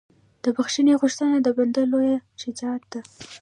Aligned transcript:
د 0.43 0.45
بښنې 0.55 0.93
غوښتنه 1.01 1.35
د 1.41 1.47
بنده 1.57 1.83
لویه 1.91 2.17
شجاعت 2.41 2.83
ده. 2.91 2.99